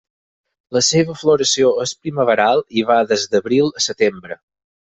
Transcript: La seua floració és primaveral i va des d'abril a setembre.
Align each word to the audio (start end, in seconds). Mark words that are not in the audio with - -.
La 0.77 0.81
seua 0.87 1.17
floració 1.23 1.69
és 1.85 1.93
primaveral 2.07 2.65
i 2.81 2.87
va 2.93 2.99
des 3.15 3.29
d'abril 3.35 3.73
a 3.83 3.89
setembre. 3.91 4.43